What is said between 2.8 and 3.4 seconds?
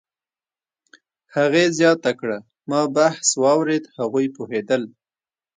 بحث